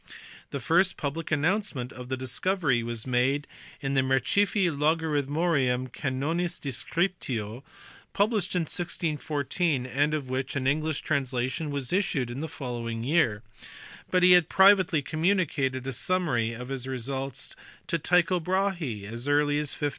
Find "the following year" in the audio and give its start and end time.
12.39-13.43